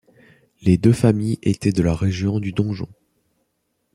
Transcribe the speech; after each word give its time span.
Les 0.63 0.79
deux 0.79 0.93
familles 0.93 1.37
étaient 1.43 1.71
de 1.71 1.83
la 1.83 1.93
région 1.93 2.39
du 2.39 2.53
Donjon. 2.53 2.89